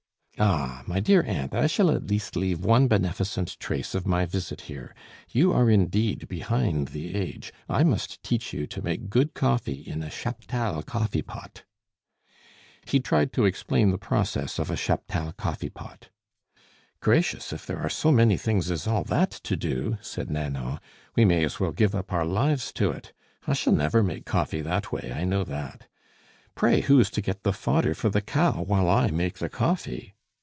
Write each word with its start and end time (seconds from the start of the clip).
"Ah! 0.43 0.81
my 0.87 0.99
dear 0.99 1.21
aunt, 1.21 1.53
I 1.53 1.67
shall 1.67 1.91
at 1.91 2.07
least 2.09 2.35
leave 2.35 2.65
one 2.65 2.87
beneficent 2.87 3.59
trace 3.59 3.93
of 3.93 4.07
my 4.07 4.25
visit 4.25 4.61
here. 4.61 4.95
You 5.29 5.53
are 5.53 5.69
indeed 5.69 6.27
behind 6.27 6.87
the 6.87 7.13
age! 7.13 7.53
I 7.69 7.83
must 7.83 8.23
teach 8.23 8.51
you 8.51 8.65
to 8.65 8.81
make 8.81 9.07
good 9.11 9.35
coffee 9.35 9.83
in 9.85 10.01
a 10.01 10.09
Chaptal 10.09 10.81
coffee 10.87 11.21
pot." 11.21 11.63
He 12.87 12.99
tried 12.99 13.33
to 13.33 13.45
explain 13.45 13.91
the 13.91 13.99
process 13.99 14.57
of 14.57 14.71
a 14.71 14.75
Chaptal 14.75 15.31
coffee 15.37 15.69
pot. 15.69 16.09
"Gracious! 17.01 17.53
if 17.53 17.67
there 17.67 17.77
are 17.77 17.89
so 17.89 18.11
many 18.11 18.35
things 18.35 18.71
as 18.71 18.87
all 18.87 19.03
that 19.03 19.29
to 19.29 19.55
do," 19.55 19.99
said 20.01 20.31
Nanon, 20.31 20.79
"we 21.15 21.23
may 21.23 21.43
as 21.43 21.59
well 21.59 21.71
give 21.71 21.93
up 21.93 22.11
our 22.11 22.25
lives 22.25 22.73
to 22.73 22.89
it. 22.89 23.13
I 23.45 23.53
shall 23.53 23.73
never 23.73 24.01
make 24.01 24.25
coffee 24.25 24.61
that 24.61 24.91
way; 24.91 25.11
I 25.15 25.23
know 25.23 25.43
that! 25.43 25.87
Pray, 26.55 26.81
who 26.81 26.99
is 26.99 27.11
to 27.11 27.21
get 27.21 27.43
the 27.43 27.53
fodder 27.53 27.93
for 27.93 28.09
the 28.09 28.21
cow 28.21 28.63
while 28.63 28.89
I 28.89 29.11
make 29.11 29.37
the 29.37 29.47
coffee?" 29.49 30.15